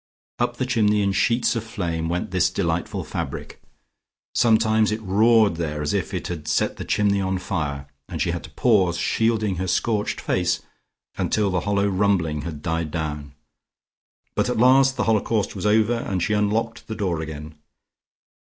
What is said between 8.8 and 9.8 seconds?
shielding her